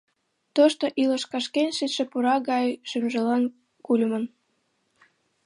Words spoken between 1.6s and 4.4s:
шичше пура гай шӱмжылан кульымын.